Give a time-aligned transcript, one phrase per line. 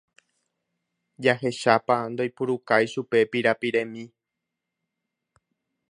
[1.25, 4.03] Jahechápa ndoipurukái chupe pirapiremi.